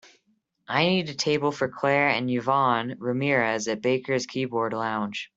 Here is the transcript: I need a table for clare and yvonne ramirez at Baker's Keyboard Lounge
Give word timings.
I 0.67 0.87
need 0.87 1.09
a 1.09 1.13
table 1.13 1.51
for 1.51 1.69
clare 1.69 2.09
and 2.09 2.27
yvonne 2.27 2.95
ramirez 2.97 3.67
at 3.67 3.83
Baker's 3.83 4.25
Keyboard 4.25 4.73
Lounge 4.73 5.29